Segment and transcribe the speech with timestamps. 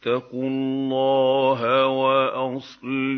[0.00, 3.12] اتقوا اللَّهَ وَأَصْلِحُوا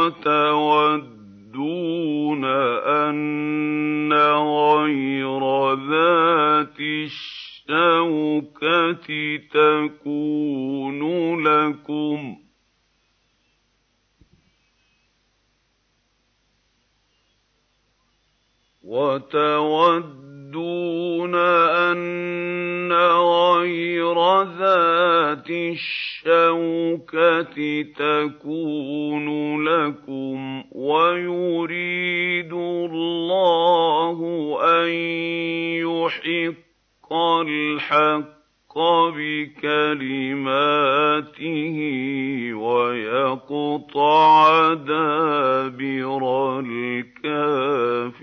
[0.04, 1.64] وَتَوَدُّونَ
[2.84, 5.42] أَنَّ غَيْرَ
[5.74, 8.26] ذَاتِ الشَّوْكَةِ
[9.52, 10.33] تَكُونُ
[26.94, 29.28] الشَّوْكَةِ تَكُونُ
[29.64, 34.18] لَكُمْ وَيُرِيدُ اللَّهُ
[34.62, 34.88] أَن
[35.82, 37.12] يُحِقَّ
[37.46, 38.78] الْحَقَّ
[39.16, 40.06] بِكَلِمَاتِهِ
[42.54, 44.34] وَيَقْطَعَ
[44.74, 46.22] دَابِرَ
[46.60, 48.14] الْكَافِرِينَ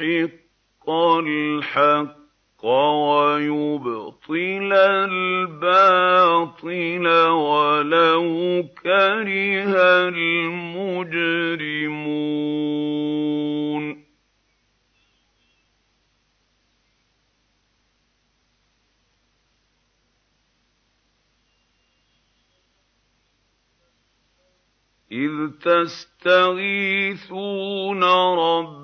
[0.00, 4.72] لِيُحِقَّ الْحَقَّ وَيُبْطِلَ
[5.08, 9.72] الْبَاطِلَ وَلَوْ كَرِهَ
[10.08, 11.64] الْمُجْرِمُونَ.
[25.12, 28.83] إِذْ تَسْتَغِيثُونَ رَبَّكُمْ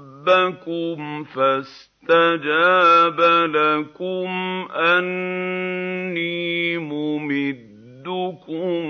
[1.24, 3.20] فَاسْتَجَابَ اسْتَجَابَ
[3.50, 4.28] لَكُمْ
[4.74, 8.80] أَنِّي مُمِدُّكُم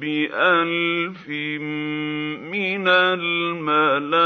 [0.00, 1.28] بِأَلْفٍ
[2.52, 4.20] مِّنَ الْمَلَائِكَةِ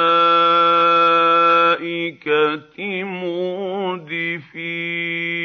[3.04, 5.39] مُرْدِفِينَ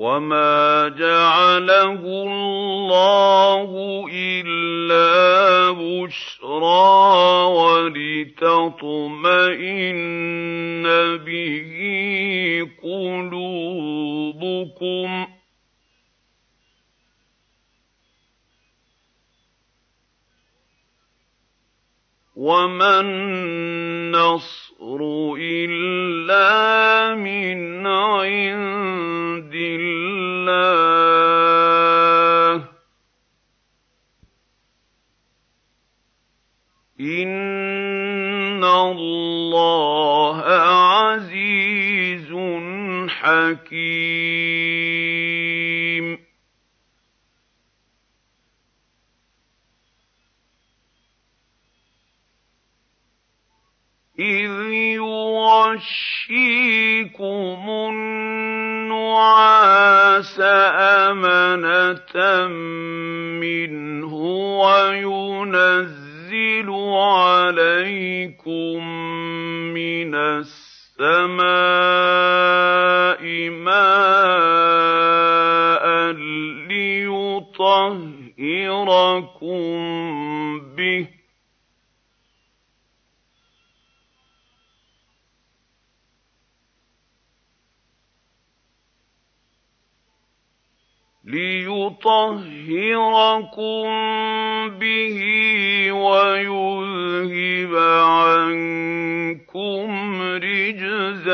[0.00, 3.70] وَمَا جَعَلَهُ اللَّهُ
[4.12, 8.80] إِلَّا بُشْرَىٰ وَلِتَطْمَئِنَّ
[11.26, 11.70] بِهِ
[12.82, 14.04] قُلُوبُكُمْ
[15.24, 15.28] ۚ
[22.40, 24.98] وَمَا النَّصْرُ
[25.36, 31.04] إِلَّا مِنْ عِندِ اللَّهِ
[32.58, 32.62] ۚ
[37.00, 42.32] إِنَّ اللَّهَ عَزِيزٌ
[43.08, 44.29] حَكِيمٌ
[54.20, 55.90] إِذْ يُغَشِّيكُمُ
[57.90, 59.20] النُّعَاسَ
[61.10, 62.46] أَمَنَةً
[63.40, 64.14] مِّنْهُ
[64.60, 65.98] وَيُنَزِّلُ
[67.00, 68.78] عَلَيْكُم
[69.72, 71.40] مِّنَ السَّمَاءِ
[73.48, 74.60] مَاءً
[76.68, 77.80] لِّيُطَهِّرَكُم
[80.76, 81.19] بِهِ
[95.92, 99.88] وَيُذْهِبَ عَنكُمْ
[100.22, 101.26] رِجْزَ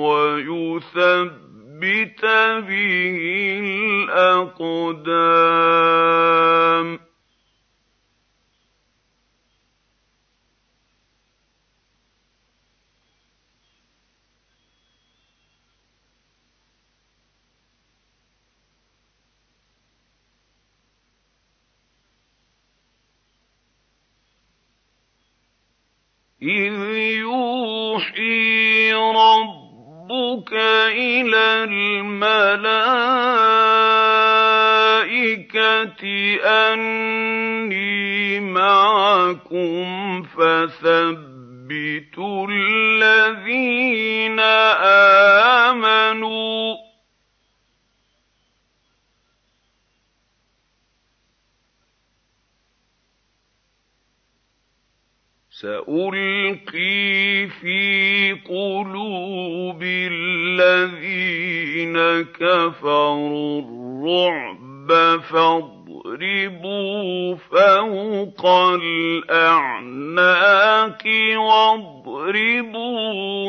[0.00, 1.42] وَيُثَبِّتَ
[2.68, 3.18] بِهِ
[4.10, 5.12] الْأَقْدَامَ.
[26.42, 26.74] إِذْ
[27.22, 30.52] يُوحِي رَبُّكَ
[30.90, 32.82] إِلَى الْمَلَائِكَةِ
[36.44, 41.26] أَنِّي مَعَكُمْ فَثَبِّتُوا
[42.50, 44.40] الَّذِينَ
[45.70, 46.51] آمَنُوا ۚ
[55.62, 59.82] سَأُلْقِي فِي قُلُوبِ
[60.42, 66.54] الَّذِينَ كَفَرُوا الرُّعْبَ فَاضْرِبُوا
[67.34, 68.46] فَوْقَ
[68.82, 69.92] الْأَعْنَاقِ
[71.36, 73.04] وَاضْرِبُوا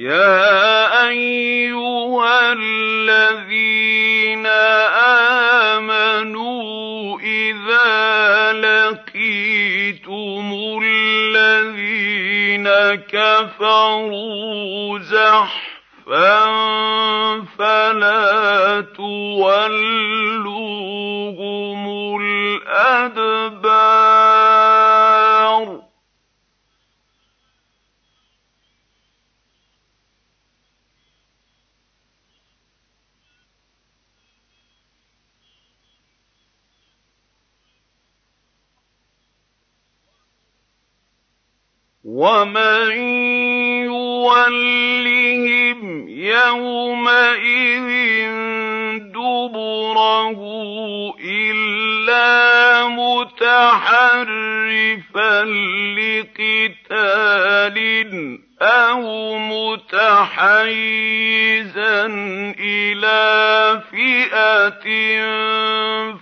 [0.00, 4.46] يَا أَيُّهَا الَّذِينَ
[5.76, 10.48] آمَنُوا إِذَا لَقِيتُمُ
[10.84, 12.68] الَّذِينَ
[13.12, 16.40] كَفَرُوا زَحْفًا
[17.58, 19.82] فَلَا تُوَلُّوهُمُ
[22.22, 24.29] الْأَدْبَارَ
[42.10, 42.90] وَمَن
[43.86, 47.90] يُوَلِّهِمْ يَوْمَئِذٍ
[48.98, 50.40] دُبُرَهُ
[51.24, 53.84] إِلَّا مُتَحَرِّفًا
[56.90, 57.76] لِّقِتَالٍ
[58.62, 60.66] أَوْ مُتَحَيِّزًا
[62.60, 64.86] إِلَىٰ فِئَةٍ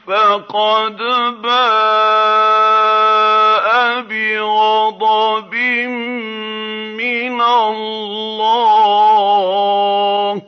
[0.06, 0.98] فَقَدْ
[1.42, 2.88] بَاءَ
[4.00, 5.54] بِغَضَبٍ
[7.00, 8.78] مِّنَ اللَّهِ
[10.38, 10.47] ۗ.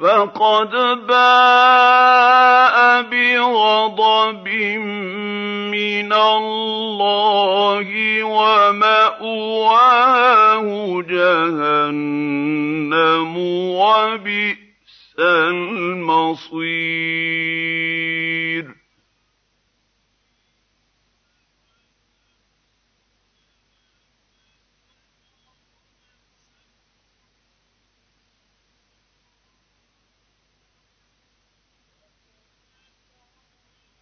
[0.00, 0.70] فَقَدْ
[1.08, 4.48] بَاءَ بِغَضَبٍ
[5.72, 7.88] مِّنَ اللَّهِ
[8.24, 9.86] وَمَأْوَاهُ
[11.02, 12.94] جَهَنَّمُ
[13.34, 13.38] ۖ
[13.80, 17.25] وَبِئْسَ الْمَصِيرُ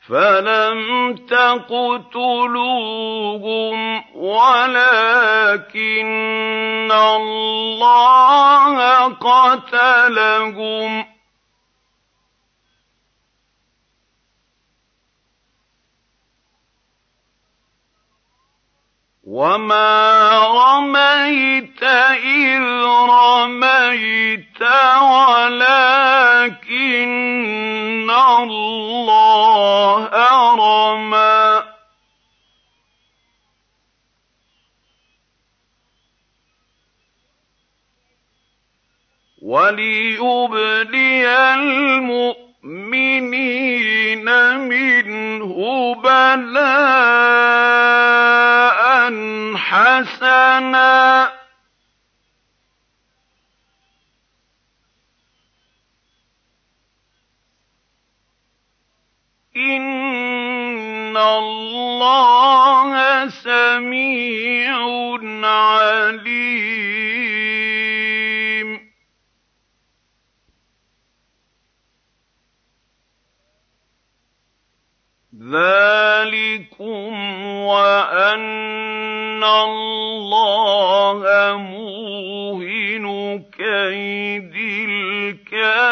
[0.09, 2.55] فَلَمْ تَقْتُلُوهُمْ
[4.15, 5.63] وَلَٰكِنَّ
[6.93, 8.77] اللَّهَ
[9.09, 11.04] قَتَلَهُمْ ۚ
[19.27, 22.61] وَمَا رَمَيْتَ إِذْ
[23.09, 24.61] رَمَيْتَ
[25.01, 25.71] وَلَٰكِنَّ
[28.11, 30.09] اللَّهَ
[30.61, 31.65] رَمَىٰ ۚ
[39.43, 42.45] وَلِيُبْلِيَ الْمُؤْمِنِينَ
[44.59, 45.55] مِنْهُ
[45.95, 47.15] بَلَاءً
[49.75, 51.31] حَسَنًا ۚ.
[59.57, 62.95] إِنَّ اللَّهَ
[63.29, 64.79] سَمِيعٌ
[65.45, 67.04] عَلِيمٌ.
[75.45, 77.13] ذَٰلِكُمْ
[77.69, 81.23] وَأَنَّ اللَّهَ
[81.57, 83.05] مُوهِنُ
[83.53, 84.55] كَيْدِ
[84.89, 85.85] الْكَافِرِينَ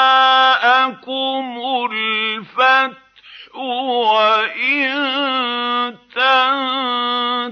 [1.92, 4.88] الْفَتْحُ وَإِن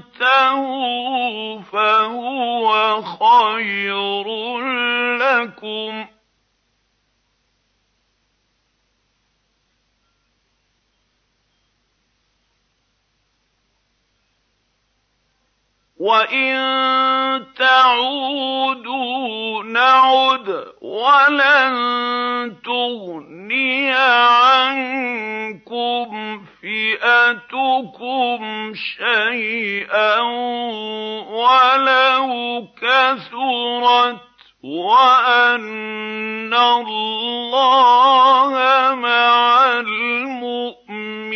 [0.06, 4.26] تَنتَهُوا فَهُوَ خَيْرٌ
[5.18, 6.15] لَّكُمْ ۖ
[15.96, 16.52] وَإِن
[17.58, 20.48] تَعُودُوا نَعُدْ
[20.82, 21.72] وَلَن
[22.64, 23.92] تُغْنِيَ
[24.44, 26.08] عَنكُمْ
[26.60, 30.20] فِئَتُكُمْ شَيْئًا
[31.32, 32.28] وَلَوْ
[32.76, 34.20] كَثُرَتْ
[34.64, 38.50] وَأَنَّ اللَّهَ
[38.94, 41.26] مَعَ الْمُؤْمِنِينَ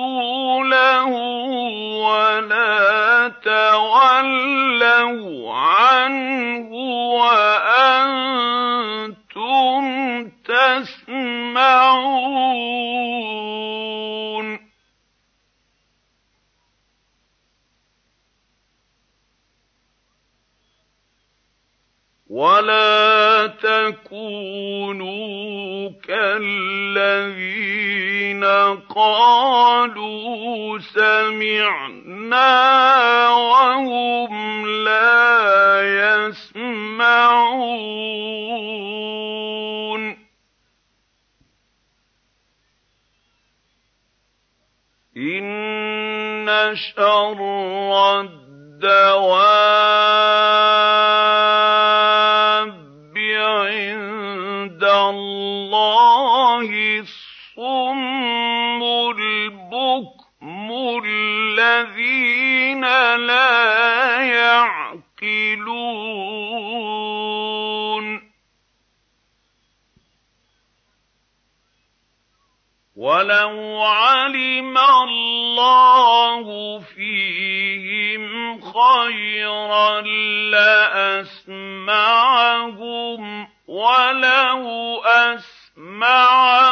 [1.99, 6.71] وَلَا تَوَلَّوْا عَنْهُ
[7.19, 8.63] وَأَنتُمْ
[10.47, 12.23] تَسْمَعُونَ
[22.33, 25.05] وَلَا تَكُونُوا
[26.01, 27.63] كَالَّذِينَ
[28.89, 32.49] قَالُوا سَمِعْنَا
[33.29, 37.53] وَهُمْ لَا يَسْمَعُونَ
[45.17, 49.52] إِنَّ شَرَّ الدَّوَابِّ
[73.23, 76.45] وَلَوْ عَلِمَ اللَّهُ
[76.79, 80.01] فِيهِمْ خَيْرًا
[80.51, 81.85] لَّأَسْمَعَهُمْ
[83.45, 86.62] ۖ وَلَوْ أَسْمَعَهُمْ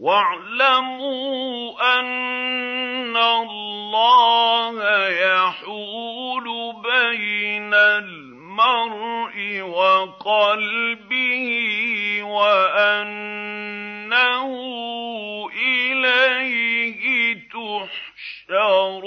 [0.00, 6.46] وَاعْلَمُوا أَنَّ اللَّهَ يَحُولُ
[6.82, 11.44] بَيْنَ الْمَرْءِ وَقَلْبِهِ
[12.24, 13.60] وَأَنَّهُ
[15.52, 17.34] إِلَيْهِ
[18.48, 19.00] تُحْشَرُونَ.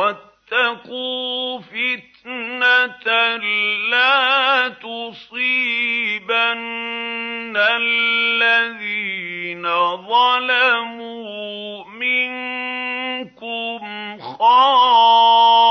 [0.00, 3.36] وَاتَّقُوا فِتْنَةً
[3.90, 6.26] لَّا تُصِيبَنَّ
[7.56, 9.62] الَّذِينَ
[9.96, 13.80] ظَلَمُوا مِنكُمْ
[14.20, 15.69] خَاصَّةً.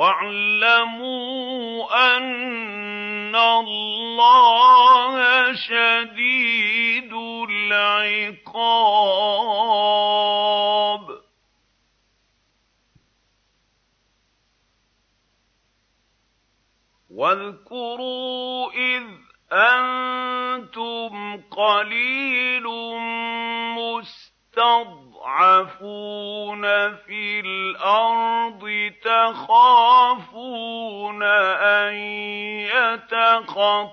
[0.00, 1.36] وَاعْلَمُوا
[2.16, 5.16] أَنَّ اللَّهَ
[5.52, 7.12] شَدِيدُ
[7.50, 8.60] الْعِقَابِ.
[17.10, 19.02] وَاذْكُرُوا إِذْ
[19.52, 22.64] أَنتُمْ قَلِيلٌ
[23.76, 25.09] مُّسْتَضْعَفُونَ.
[25.20, 26.62] تُسْتَضْعَفُونَ
[26.96, 30.42] فِي الْأَرْضِ تَخَافُونَ
[31.22, 31.94] أَن
[32.72, 33.92] يَتَخَطَّفَكُمُ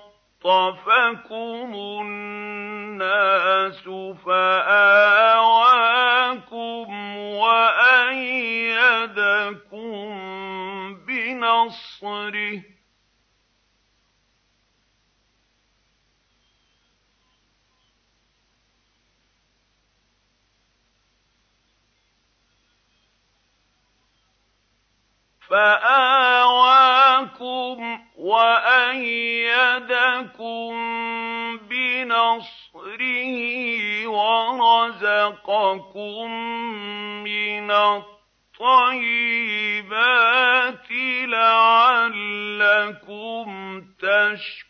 [2.02, 3.84] النَّاسُ
[4.26, 5.56] فَآوَاكُمْ
[7.16, 8.58] وَأَيَّدَكُم
[11.06, 12.77] بِنَصْرِهِ
[25.50, 26.98] فَآوَاكُمْ
[28.18, 29.48] وَأَيَّدَكُم
[31.68, 33.36] بِنَصْرِهِ
[34.06, 35.50] وَرَزَقَكُم
[37.24, 39.08] مِّنَ الطَّيِّبَاتِ
[41.28, 42.18] لَعَلَّكُمْ
[43.98, 44.68] تَشْكُرُونَ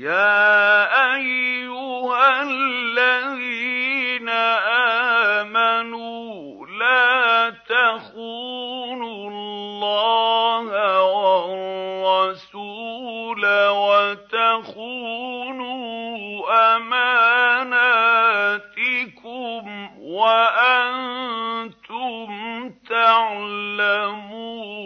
[0.00, 4.28] يَا أَيُّهَا الَّذِينَ
[5.44, 10.68] آمَنُوا لَا تَخُونُوا اللَّهَ
[12.00, 14.76] وَالرَّسُولَ وَتَخُونُوا
[16.76, 17.80] أَمَانَاتِكُمْ
[20.00, 21.50] وَأَنتُمْ
[22.88, 24.79] تَعْلَمُونَ.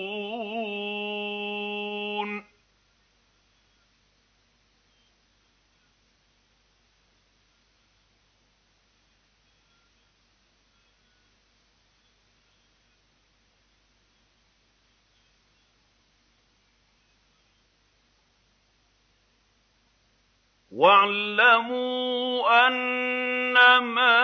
[20.75, 24.19] وَاعْلَمُوا أَنَّمَا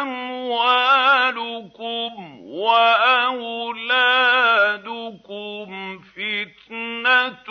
[0.00, 2.10] أَمْوَالُكُمْ
[2.44, 3.98] وَأَوْلَادُكُمْ
[5.98, 7.48] فِتْنَةٌ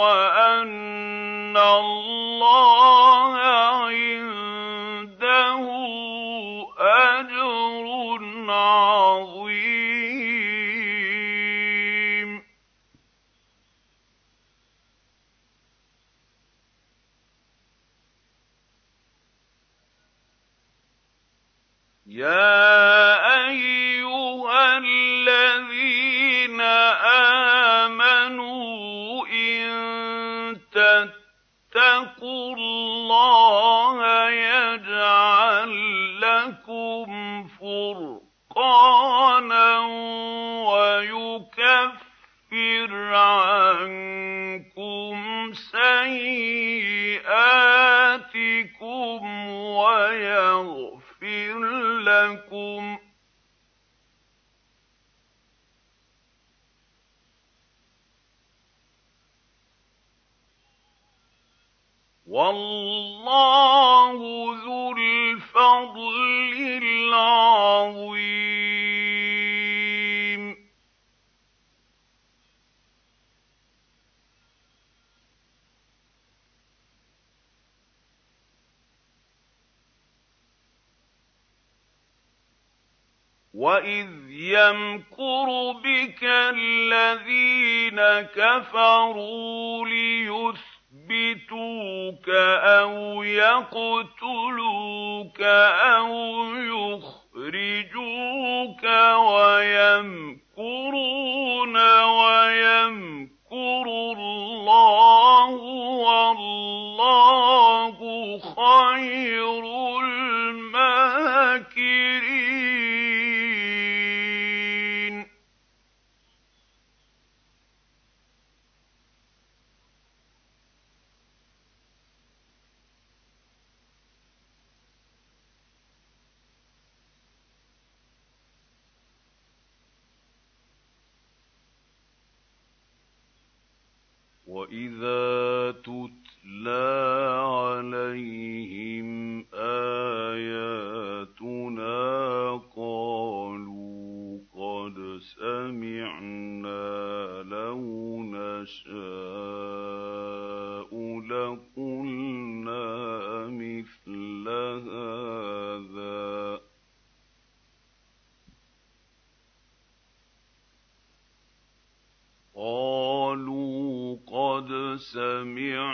[0.00, 3.34] وَأَنَّ اللَّهَ
[3.84, 5.62] عِندَهُ
[6.78, 7.84] أَجْرٌ
[8.50, 9.75] عَظِيمٌ.
[22.16, 23.05] يَا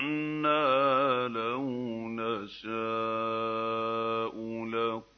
[0.03, 1.63] سَمِعْنَا لَوْ
[2.09, 2.73] نَشَاءُ
[4.65, 5.12] لَقُلْنَا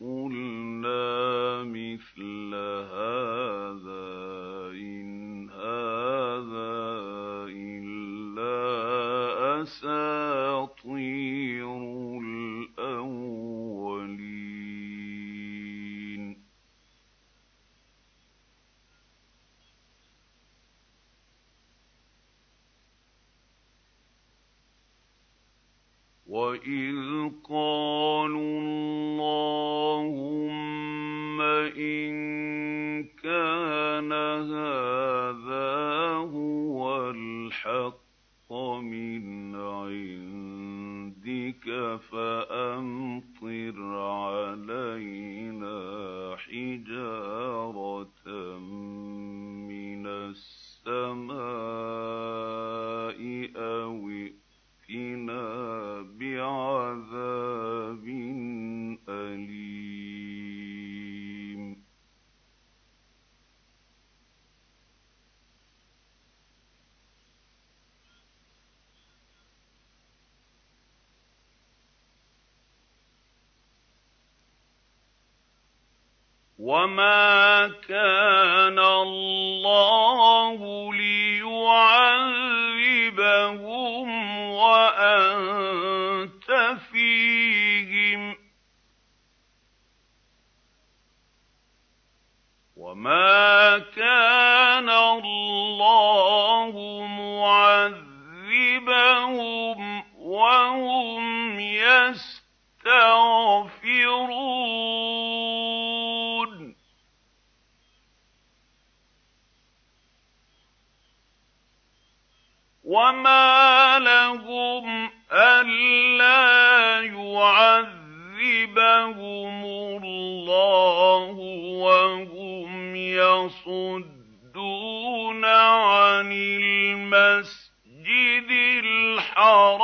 [126.19, 128.51] عَنِ الْمَسْجِدِ
[128.85, 129.84] الْحَرَامِ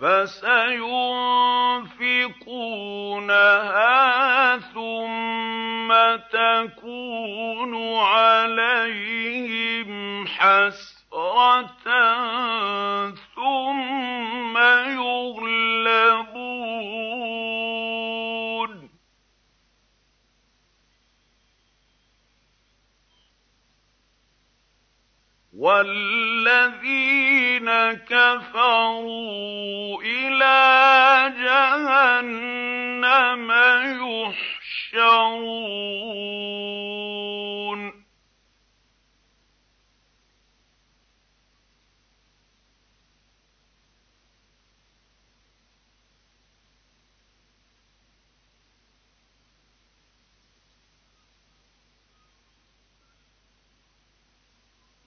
[0.00, 0.98] فَسَيُنفِقُونَهَا
[4.58, 5.92] ثُمَّ
[6.32, 9.90] تَكُونُ عَلَيْهِمْ
[10.26, 11.86] حَسْرَةً
[25.60, 27.20] وَالَّذِينَ
[28.08, 33.00] كَفَرُوا إِلَىٰ جَهَنَّمَ
[34.90, 35.40] يُحْشَرُونَ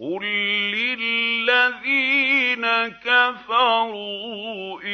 [0.00, 0.24] قُل
[0.76, 4.88] لِّلَّذِينَ كَفَرُوا إِن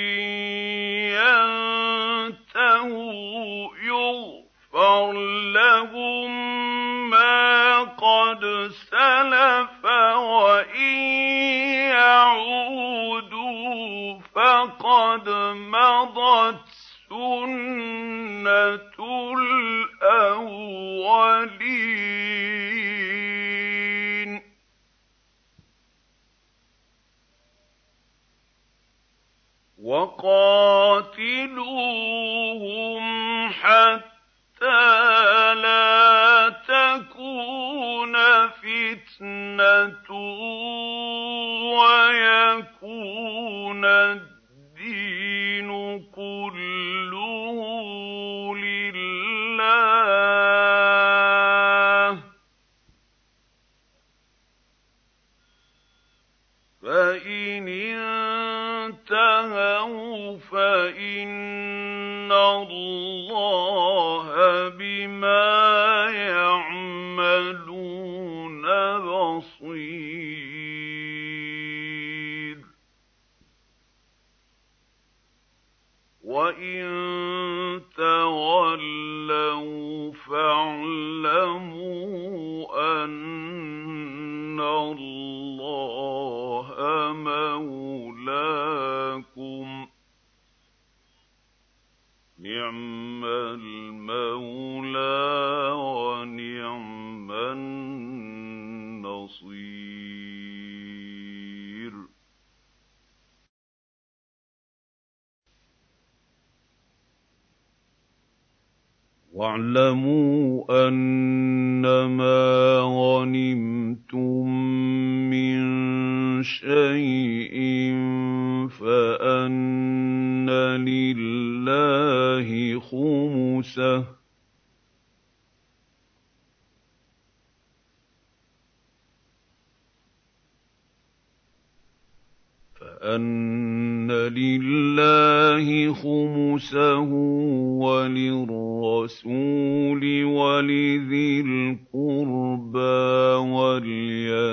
[2.31, 5.12] يَنتَهُوا يُغْفَرْ
[5.53, 6.31] لَهُم
[7.11, 9.85] مَّا قَدْ سَلَفَ
[10.15, 10.97] وَإِن
[11.99, 13.43] يَعُودُوا
[14.35, 16.72] فَقَدْ مَضَتْ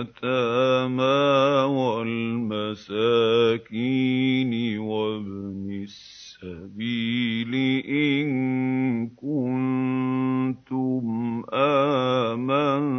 [0.10, 2.90] وَالْيَتَامَىٰ وَالْمَسَاكِينِ
[4.80, 7.54] وَابْنِ السَّبِيلِ
[7.86, 8.30] إِن
[9.16, 11.06] كُنتُمْ
[12.38, 12.90] آمَنتُم.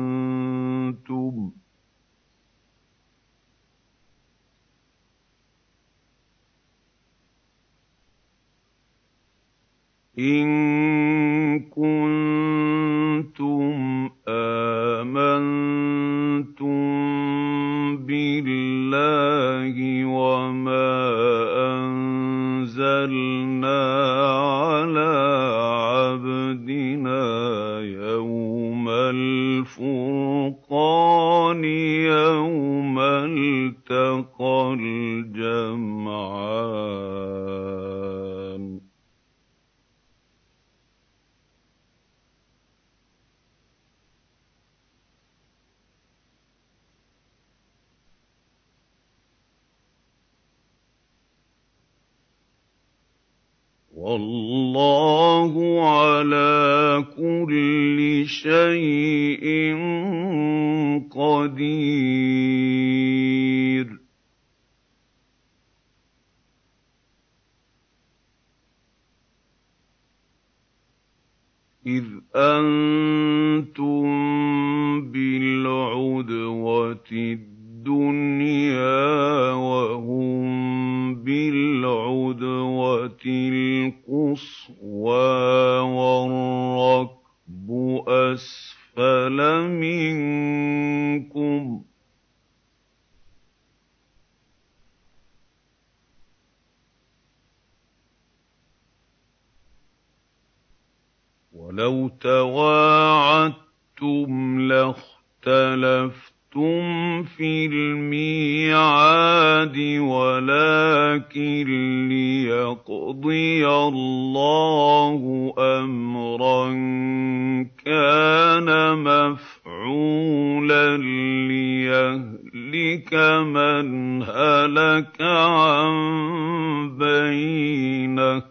[123.01, 128.43] لِّيَهْلِكَ مَنْ هَلَكَ عَن بَيِّنَةٍ.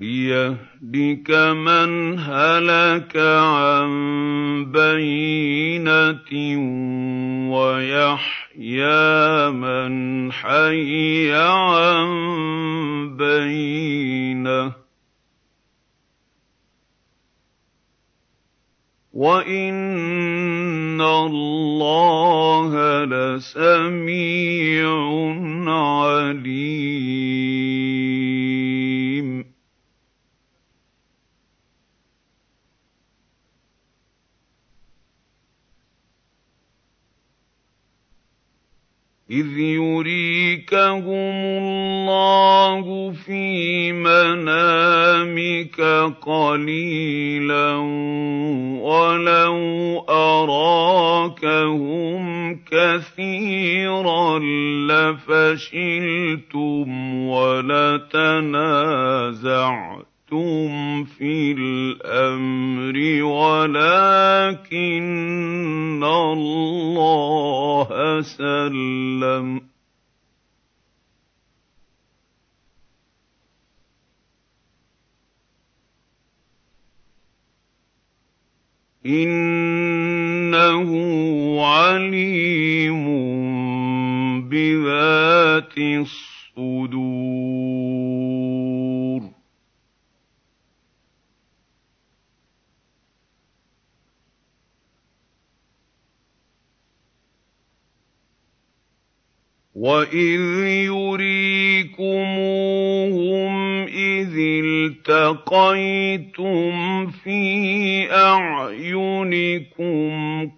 [0.00, 0.56] وَيَحْيَىٰ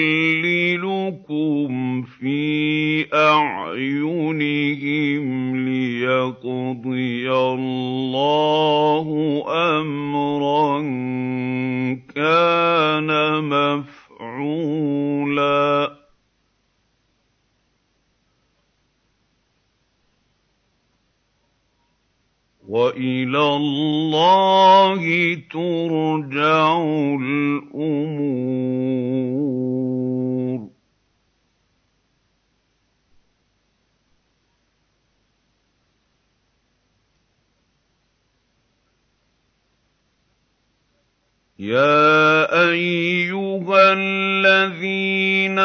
[2.02, 4.46] فِي أَعْيُنِهِمْ
[5.70, 8.73] لِيَقْضِيَ اللَّهُ
[22.94, 25.02] وَإِلَى اللَّهِ
[25.52, 26.84] تُرْجَعُ
[27.22, 28.14] الْأُمُورُ.
[41.64, 45.60] يَا أَيُّهَا الَّذِينَ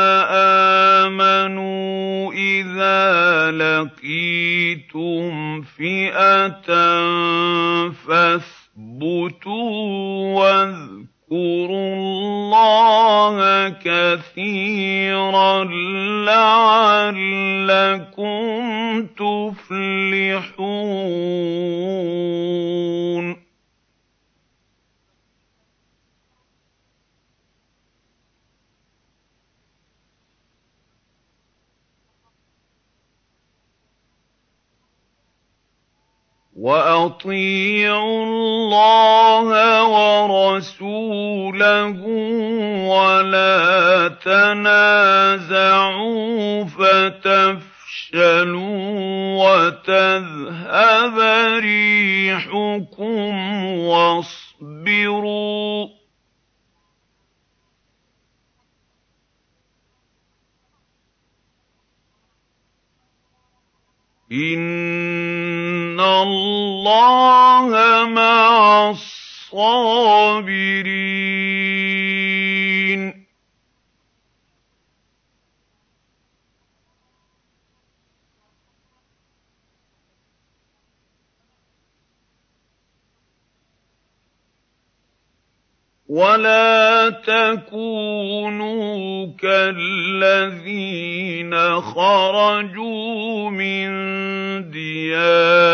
[1.10, 5.32] آمَنُوا إِذَا لَقِيتُمْ
[5.62, 6.70] فِئَةً
[8.06, 9.50] فَاثْبُتُوا
[10.38, 15.64] وَاذْكُرُوا اللَّهَ كَثِيرًا
[16.24, 17.18] لَّعَلَّكُمْ
[19.18, 20.58] تُفْلِحُونَ
[36.58, 39.48] وَأَطِيعُوا اللَّهَ
[40.26, 41.98] وَرَسُولَهُ
[42.90, 45.44] وَلَا تَنَازَعُوا
[46.64, 47.78] فَتَفْشَلُوا
[49.38, 51.18] وَتَذْهَبَ
[51.62, 53.38] رِيحُكُمْ ۖ
[54.58, 55.97] فاصبروا
[64.32, 67.70] إِنَّ اللَّهَ
[68.08, 69.98] مَعَ الصَّابِرِينَ
[86.08, 88.76] وَلَا تَكُونُوا
[89.38, 90.72] كَالَّذِينَ
[91.80, 93.88] خَرَجُوا مِن
[94.70, 95.68] دِيَارِهِم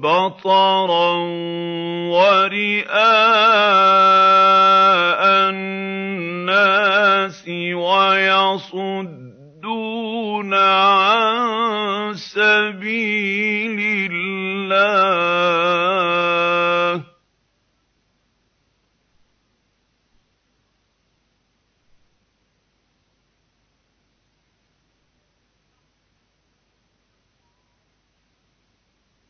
[0.00, 1.12] بَطَرًا
[2.10, 2.90] وَرِئَاءَ
[5.50, 9.23] النَّاسِ وَيَصُدُّونَ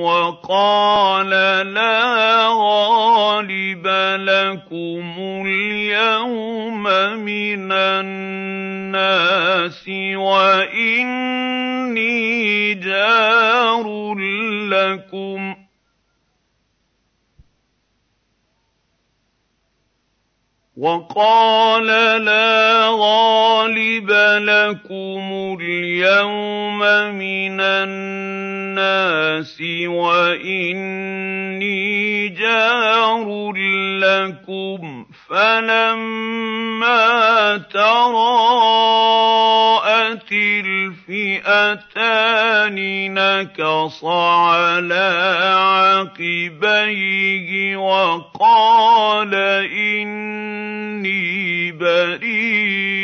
[0.00, 1.28] وَقَالَ
[1.74, 3.86] لَا غَالِبَ
[4.20, 5.14] لَكُمُ
[5.46, 6.82] الْيَوْمَ
[7.20, 9.04] مِنَ النَّاسِ
[10.16, 11.54] وَإِنِّي
[12.74, 14.14] جَارٌ
[14.72, 15.56] لَّكُمْ ۖ
[20.76, 21.86] وَقَالَ
[22.24, 24.10] لَا غَالِبَ
[24.42, 26.78] لَكُمُ الْيَوْمَ
[27.14, 29.54] مِنَ النَّاسِ
[29.86, 31.48] وَإِنِّي
[32.28, 33.52] جَارٌ
[34.02, 35.03] لَّكُمْ ۖ
[35.34, 36.96] فَلَمَّا
[37.74, 38.22] تَرَاءَتِ
[41.10, 41.94] الْفِئَتَانِ
[43.14, 45.14] نَكَصَ عَلَىٰ
[46.14, 49.34] عَقِبَيْهِ وَقَالَ
[49.74, 53.03] إِنِّي بَرِيءٌ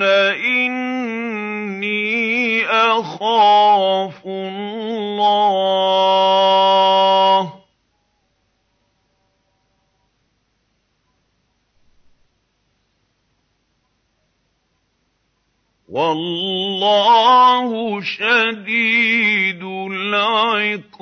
[16.11, 21.01] وَاللَّهُ شَدِيدُ الْعِقَابِ.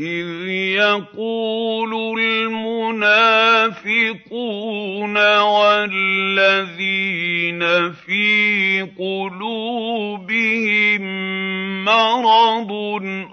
[0.00, 0.48] إِذْ
[0.80, 2.20] يَقُولُ
[3.80, 4.36] الْمُنَافِقُونَ
[5.38, 6.82] وَالَّذِينَ
[7.92, 10.50] فِي قُلُوبِهِم
[11.84, 12.70] مَّرَضٌ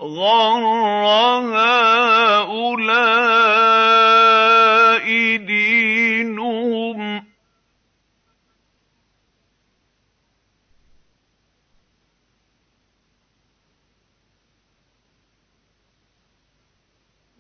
[0.02, 1.06] غَرَّ
[1.54, 2.98] هَٰؤُلَاءِ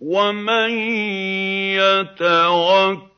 [0.07, 0.71] وَمَن
[1.75, 3.11] يَتَوَكَّلْ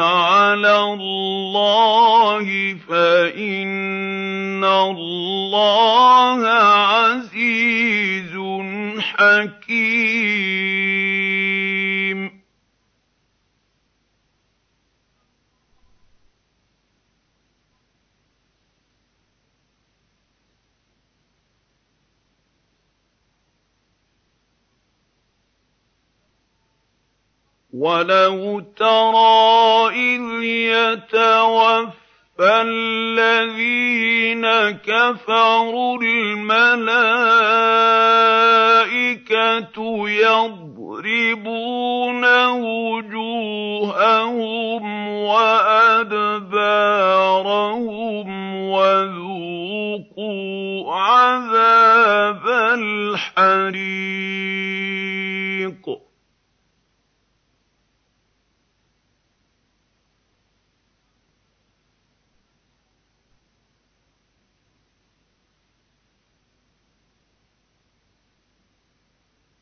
[0.00, 2.46] عَلَى اللَّهِ
[2.88, 8.34] فَإِنَّ اللَّهَ عَزِيزٌ
[8.98, 10.83] حَكِيمٌ
[27.74, 31.94] وَلَوْ تَرَىٰ إِذْ يَتَوَفَّى
[32.62, 36.94] الَّذِينَ كَفَرُوا الْمَلَائِكَةُ
[40.08, 41.44] يَضْرِبُونَ
[42.46, 44.04] وُجُوهَهُمْ
[45.08, 46.54] وَأَدْبَارَهُمْ
[48.70, 50.44] وَذُوقُوا
[50.94, 52.48] عَذَابَ
[52.78, 53.74] الْحَرِيقِ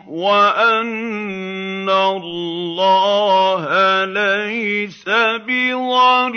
[0.09, 3.65] وَأَنَّ اللَّهَ
[4.05, 5.05] لَيْسَ
[5.49, 6.31] بِظَلَّامٍ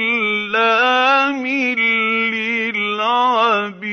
[2.72, 3.84] لِّلْعَبِيدِ.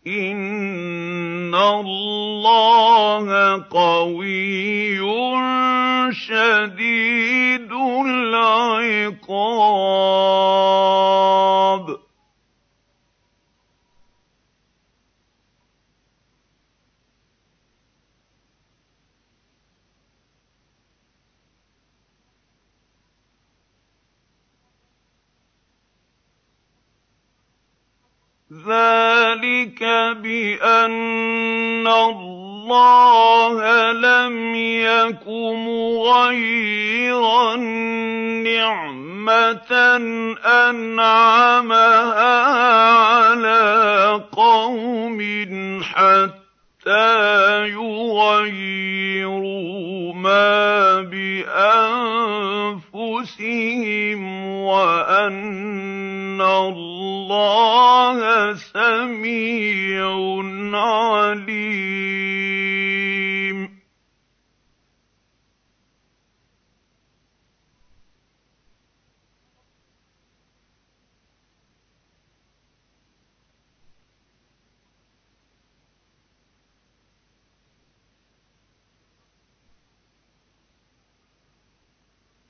[0.07, 3.27] إِنَّ اللَّهَ
[3.69, 4.99] قَوِيٌّ
[6.11, 7.71] شَدِيدُ
[8.05, 9.25] الْعِقَابِ
[28.53, 29.04] ذَٰلِكَ
[30.23, 33.57] بِأَنَّ اللَّهَ
[33.91, 35.27] لَمْ يَكُ
[35.67, 37.55] مُغَيِّرًا
[38.43, 39.71] نِّعْمَةً
[40.69, 42.41] أَنْعَمَهَا
[42.95, 45.19] عَلَىٰ قَوْمٍ
[45.83, 48.93] حَتَّىٰ يُغَيِّرُوا
[50.13, 52.05] مَا بِأَنفُسِهِمْ
[54.65, 56.41] وَأَنَّ
[57.35, 60.07] اللَّهَ سَمِيعٌ
[60.77, 61.94] عَلِيمٌ.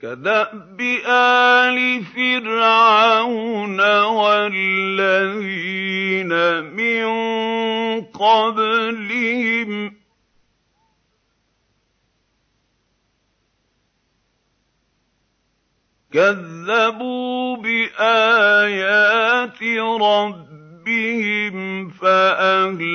[0.06, 0.78] كَدَأْبِ
[1.10, 3.80] آلِ فِرْعَوْنَ
[4.22, 6.34] وَالَّذِينَ
[6.64, 7.06] مِن
[8.01, 9.93] قَبْلِهِمْ ۚ.
[16.14, 19.64] كَذَّبُوا بِآيَاتِ
[20.01, 20.64] رَبِّهِمْ
[21.89, 22.86] فَأَهْلَكْنَاهُم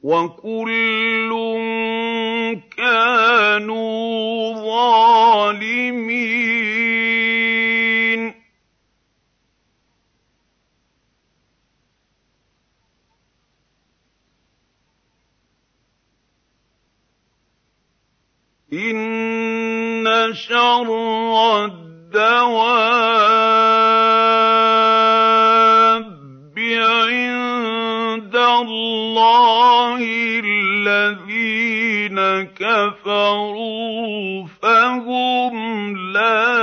[0.03, 1.31] وَكُلٌّ
[2.77, 6.07] كَانُوا ظَالِمِينَ
[18.73, 22.57] إِنَّ شَرَّ الدَّوَابِّ
[26.59, 29.99] عِندَ اللَّهِ
[30.45, 32.19] الَّذِينَ
[32.59, 36.56] كَفَرُوا فَهُمْ لَا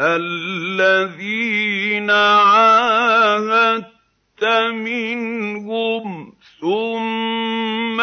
[0.00, 3.84] الَّذِينَ عَاهَدتَّ
[4.74, 8.00] مِنْهُمْ ثُمَّ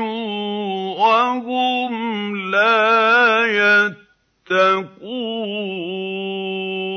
[0.99, 1.91] وَهُمْ
[2.51, 3.95] لَا
[4.47, 6.88] يَتَّقُونَ.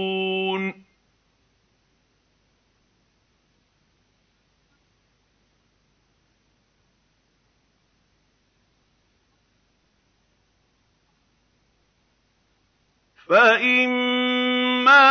[13.29, 15.03] فَإِمَّا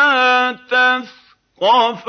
[1.61, 2.01] تَثْقَفَنَّهُمْ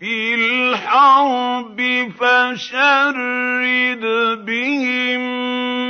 [0.00, 1.78] فِي الْحَرْبِ
[2.20, 4.04] فَشَرِّدْ
[4.46, 5.22] بِهِم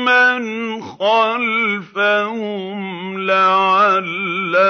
[0.05, 0.43] مَّنْ
[0.83, 2.79] خَلْفَهُمْ
[3.27, 4.61] لَعَلَّهُمْ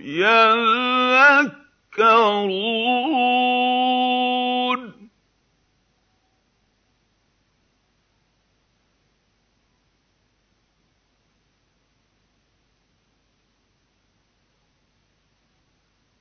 [0.00, 1.00] يَذَّكَّرُونَ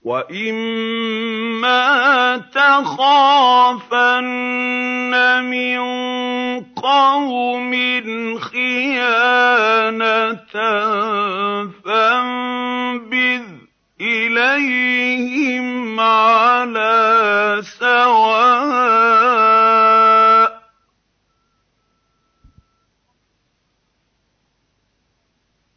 [0.09, 1.77] وَإِمَّا
[2.49, 3.83] تَخَافَنَّ
[5.45, 5.79] مِن
[6.73, 7.71] قَوْمٍ
[8.39, 9.69] خِيَانَةً
[11.85, 13.43] فَانبِذْ
[14.01, 18.89] إِلَيْهِمْ عَلَىٰ سَوَاءٍ
[20.49, 20.53] ۚ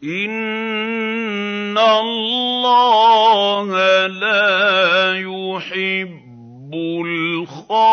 [0.05, 2.41] إِنَّ اللَّهَ
[4.08, 6.72] لَا يُحِبُّ
[7.06, 7.92] الْخَائِنِينَ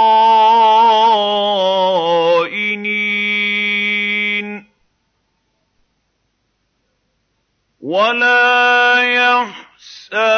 [7.82, 10.30] وَلَا يَحْسَبَنَّ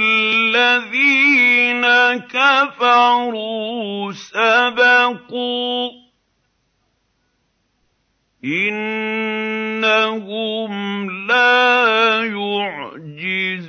[0.00, 1.84] الَّذِينَ
[2.18, 6.07] كَفَرُوا سَبَقُوا ۚ
[8.48, 10.30] إِنَّهُمْ
[11.26, 13.68] لَا يُعْجِزُونَ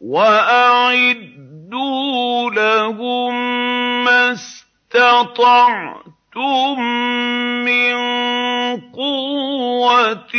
[0.00, 1.50] وَأَعِدُّوا
[2.50, 3.34] لَهُم
[4.04, 6.09] مَّا اسْتَطَعْتُم
[7.66, 7.94] مِّن
[8.94, 10.34] قُوَّةٍ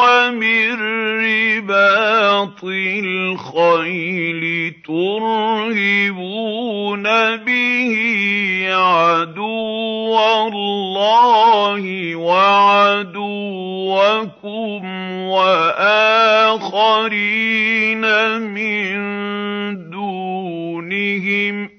[0.00, 0.72] وَمِن
[1.20, 2.64] رِّبَاطِ
[3.04, 4.42] الْخَيْلِ
[4.86, 6.16] تُرْهِبُونَ
[7.36, 7.92] بِهِ
[8.72, 10.18] عَدُوَّ
[10.48, 13.20] اللَّهِ وَعَدُوَّكُمْ
[15.28, 16.40] وَآخَرِينَ
[18.40, 18.96] مِن
[19.90, 21.70] دُونِهِمْ ۖ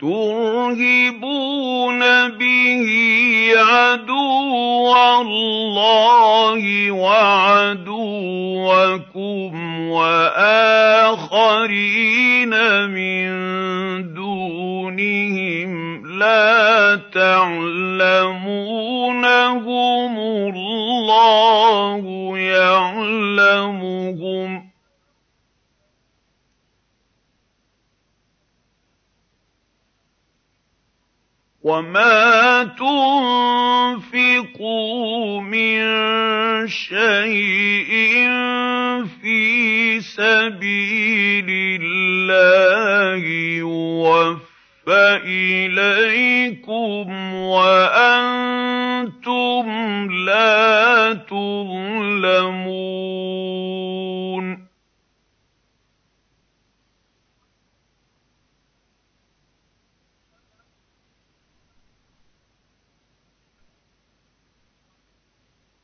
[0.00, 2.88] تُرْهِبُونَ بِهِ
[3.56, 7.90] عَدُوَّ اللَّهِ وَعَدُوَّكُمْ
[9.90, 11.30] وَآخَرِينَ
[12.90, 13.26] مِن
[14.14, 15.70] دُونِهِمْ
[16.18, 17.74] لَا تَعْلَمُونَهُمُ
[20.56, 22.04] اللَّهُ
[22.38, 23.80] يَعْلَمُهُمْ
[24.60, 24.69] ۚ
[31.62, 32.64] وَمَا
[34.00, 35.78] تُنفِقُوا مِن
[36.68, 37.92] شَيْءٍ
[39.20, 41.46] فِي سَبِيلِ
[41.82, 43.24] اللَّهِ
[43.60, 44.88] يُوَفَّ
[45.28, 48.46] إِلَيْكُمْ وَأَنتُمْ
[50.24, 52.70] لَا تُظْلَمُونَ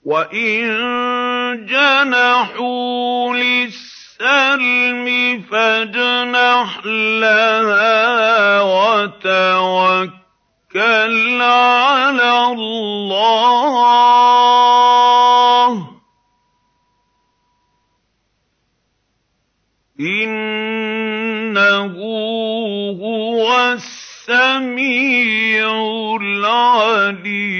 [0.07, 5.07] وَإِن جَنَحُوا لِلسَّلْمِ
[5.51, 10.13] فَاجْنَحْ لَهَا وَتَوَكَّلْ
[11.43, 13.67] عَلَى اللَّهِ
[15.75, 15.87] ۚ
[20.01, 21.95] إِنَّهُ
[23.03, 25.67] هُوَ السَّمِيعُ
[26.23, 27.56] الْعَلِيمُ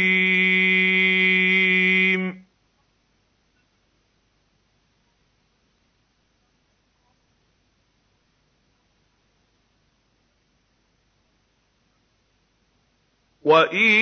[13.47, 13.95] وَإِن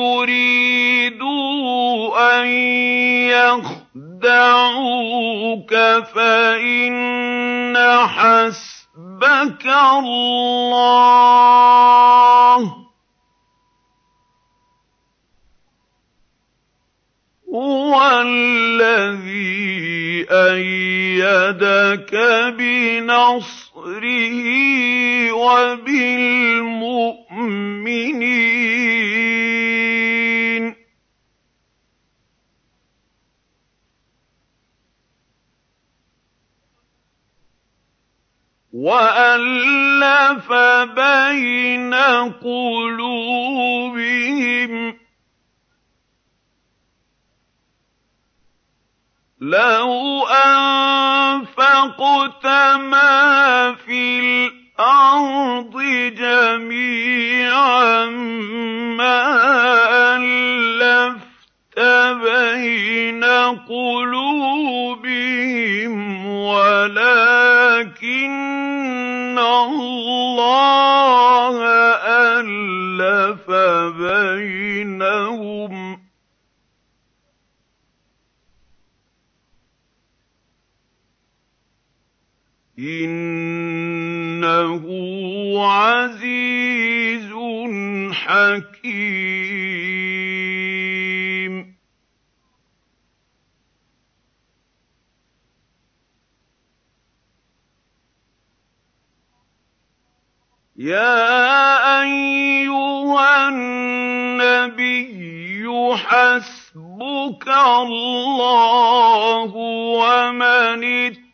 [0.00, 1.36] يُرِيدُوا
[2.40, 2.46] أَن
[4.24, 5.72] يَخْدَعُوكَ
[6.14, 7.76] فَإِنَّ
[8.08, 9.66] حَسْبَكَ
[10.00, 10.80] اللَّهُ
[12.68, 12.72] ۚ
[17.54, 22.14] هُوَ الَّذِي أَيَّدَكَ
[22.58, 24.40] بِنَصْرِهِ
[25.32, 26.40] وَبِالْمُؤْمِنِينَ
[38.72, 40.52] وَأَلَّفَ
[40.96, 41.94] بَيْنَ
[42.40, 43.50] قُلُوبِهِمْ
[49.40, 51.56] لَوْ أَنفَقْتَ
[52.76, 55.72] مَا فِي الْأَرْضِ
[56.20, 58.06] جَمِيعًا
[59.00, 59.22] مَّا
[60.16, 61.80] أَلَّفْتَ
[62.24, 63.24] بَيْنَ
[63.68, 65.06] قُلُوبِهِمْ
[66.36, 66.98] وَلَٰكِنَّ
[69.64, 70.76] اللَّهَ
[72.36, 73.50] أَلَّفَ
[74.00, 76.09] بَيْنَهُمْ ۚ
[82.80, 84.84] إِنَّهُ
[85.68, 87.30] عَزِيزٌ
[88.12, 89.60] حَكِيمٌ.
[100.76, 105.66] يَا أَيُّهَا النَّبِيُّ
[105.96, 109.52] حَسْبُكَ اللَّهُ
[110.00, 111.29] وَمَنِ اتَّبَعَكَ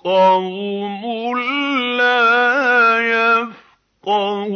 [0.04, 1.38] قَوْمٌ
[1.98, 3.00] لَّا
[4.04, 4.52] يَفْقَهُونَ.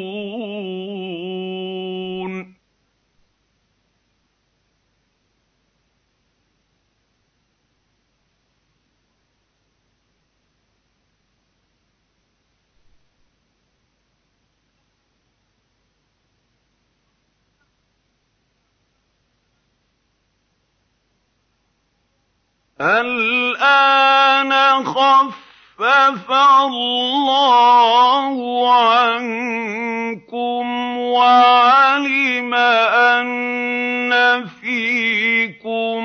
[22.82, 24.52] الْآنَ
[24.86, 28.36] خَفَّفَ اللَّهُ
[28.82, 30.66] عَنكُمْ
[30.98, 36.02] وَعَلِمَ أَنَّ فِيكُمْ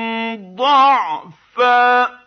[0.55, 2.20] ضَعْفًا ۚ.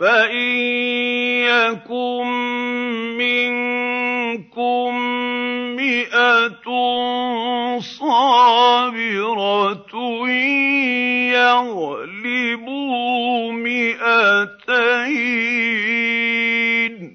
[0.00, 0.56] فَإِن
[1.44, 2.24] يَكُن
[3.20, 4.88] مِّنكُم
[5.76, 6.66] مِّائَةٌ
[7.80, 9.92] صَابِرَةٌ
[11.36, 15.10] يَغْلِبُوا مِائَتَيْنِ
[17.10, 17.12] ۚ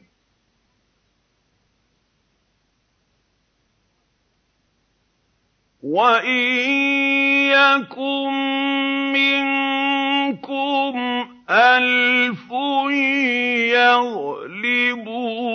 [5.83, 6.45] وَإِن
[7.49, 8.31] يَكُن
[9.13, 12.52] مِّنكُمْ أَلْفٌ
[13.78, 15.46] يَغْلِبُوا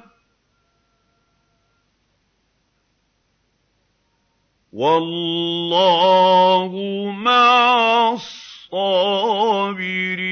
[4.73, 6.71] وَاللَّهُ
[7.17, 10.26] مَعَ الصَّابِرِينَ.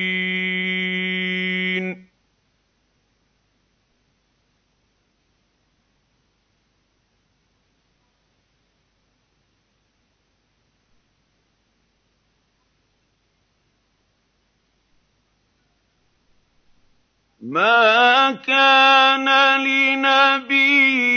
[17.56, 19.28] مَا كَانَ
[19.64, 21.16] لِنَبِيٍّ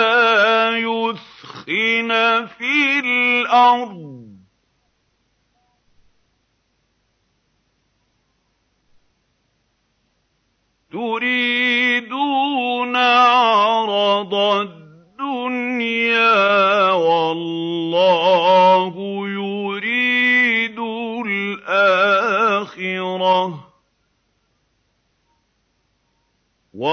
[0.84, 2.12] يُثْخِنَ
[2.58, 4.38] فِي الْأَرْضِ ۚ.
[10.92, 11.47] تُرِيدُونَ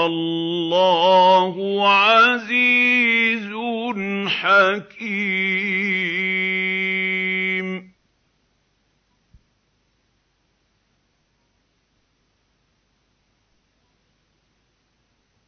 [0.04, 1.56] وَاللَّهُ
[1.88, 3.50] عَزِيزٌ
[4.28, 5.14] حَكِيمٌ.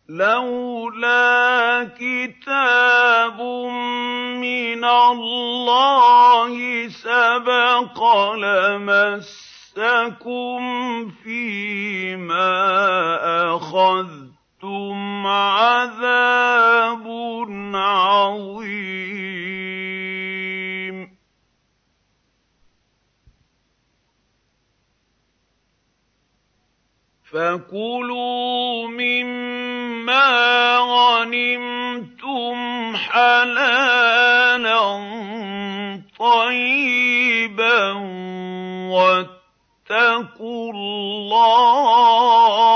[0.09, 3.41] لَّوْلَا كِتَابٌ
[4.41, 6.55] مِّنَ اللَّهِ
[6.89, 7.99] سَبَقَ
[8.35, 9.41] لَمَسَّكُمْ
[11.11, 12.55] فِيمَا
[13.57, 14.16] أَخَذْتُمْ
[15.27, 17.07] عَذَابٌ
[17.75, 18.67] عَظِيمٌ.
[27.33, 32.57] فَكُلُوا مِمَّا غَنِمْتُمْ
[32.97, 34.87] حَلَالًا
[36.19, 37.93] طَيِّبًا
[38.91, 42.76] وَاتَّقُوا اللَّهَ ۚ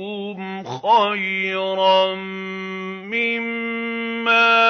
[0.00, 2.14] يُؤْتِكُمْ خَيْرًا
[3.04, 4.60] مِّمَّا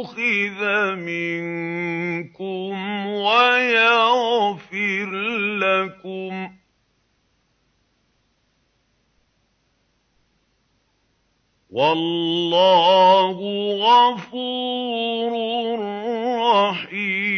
[0.00, 0.60] أُخِذَ
[0.94, 5.10] مِنكُمْ وَيَغْفِرْ
[5.58, 6.50] لَكُمْ ۗ.
[11.70, 13.38] وَاللَّهُ
[13.76, 15.32] غَفُورٌ
[16.40, 17.37] رَّحِيمٌ.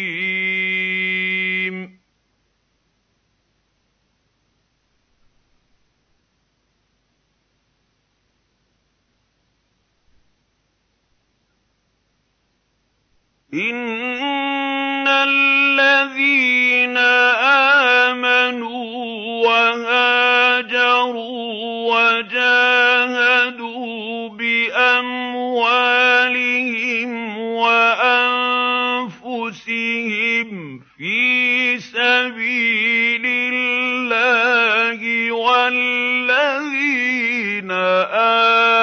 [13.53, 16.97] إِنَّ الَّذِينَ
[18.07, 18.95] آمَنُوا
[19.47, 21.01] وَهَاجَرُوا
[21.91, 23.49] وَجَاهَدُوا
[24.29, 25.51] بِأَمْوَالِهِمْ
[27.37, 28.49] وَأَنفُسِهِمْ
[30.97, 36.51] فِي سَبِيلِ اللَّهِ وَالَّذِينَ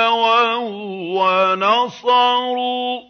[0.08, 0.58] آوَوا
[1.56, 3.07] وَّنَصَرُوا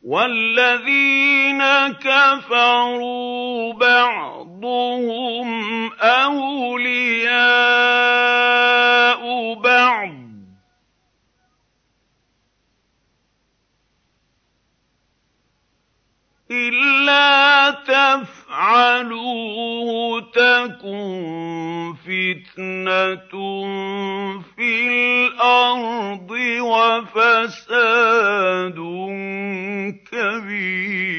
[0.03, 5.49] وَالَّذِينَ كَفَرُوا بَعْضُهُمْ
[5.92, 7.18] أَوْلِيَاءُ
[9.55, 10.28] بَعْضٍ ۚ.
[16.51, 19.40] إِلَّا تَفْعَلُوهُ
[20.20, 23.32] تَكُن فِتْنَةٌ
[24.57, 26.30] فِي الْأَرْضِ
[26.61, 27.78] وَفَسَادٌ
[30.12, 31.18] كَبِيرٌ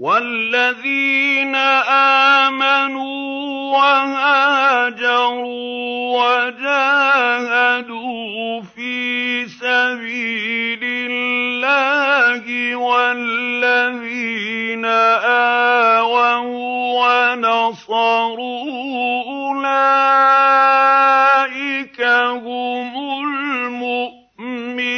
[0.00, 1.09] آمَنُوا
[3.80, 5.40] وَهَاجَرُوا
[6.20, 7.80] وَجَاهَدُوا
[8.76, 14.04] فِي سَبِيلِ اللَّهِ وَالَّذِينَ
[14.84, 16.36] آوَوا
[17.00, 18.64] وَّنَصَرُوا
[19.26, 20.00] أُولَٰئِكَ
[22.44, 22.92] هُمُ
[24.40, 24.90] الْمُؤْمِنُونَ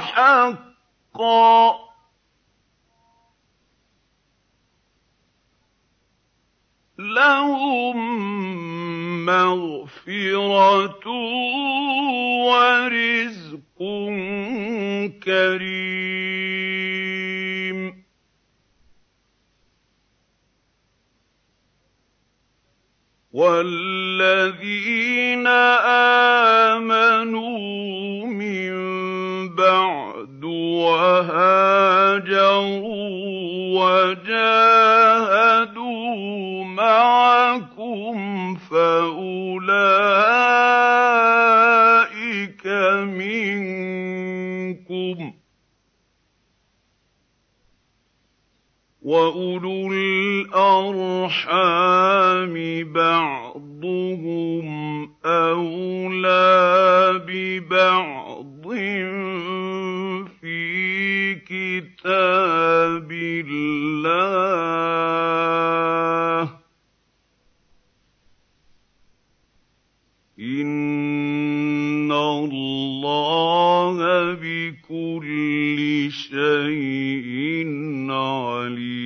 [0.00, 1.83] حَقًّا ۚ.
[7.04, 7.96] لَّهُم
[9.26, 11.06] مَّغْفِرَةٌ
[12.48, 13.78] وَرِزْقٌ
[15.24, 16.44] كَرِيمٌ.
[23.34, 24.66] وَالَّذِينَ
[26.76, 28.74] آمَنُوا مِن
[29.54, 31.74] بَعْدُ وَهَاجَرُوا
[33.80, 34.94] وَجَاهَدُوا
[36.76, 38.16] مَعَكُمْ
[38.56, 39.76] فَأُولَٰئِكَ
[43.18, 44.50] مِنكُمْ
[45.30, 45.34] ۚ
[49.02, 51.34] وَأُولُو الْأَرْحَامِ
[52.92, 54.66] بَعْضُهُمْ
[55.24, 58.62] أَوْلَىٰ بِبَعْضٍ
[60.40, 63.10] فِي كِتَابِ
[63.46, 64.44] اللَّهِ
[66.46, 66.63] ۗ.
[70.44, 73.96] إِنَّ اللَّهَ
[74.34, 77.66] بِكُلِّ شَيْءٍ
[78.10, 79.03] عَلِيمٌ